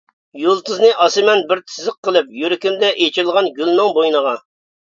[0.43, 4.35] يۇلتۇزنى ئاسىمەن بىر تىزىق قىلىپ، يۈرىكىمدە ئېچىلغان گۈلنىڭ بوينىغا.